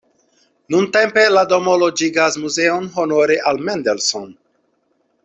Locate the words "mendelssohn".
3.69-4.37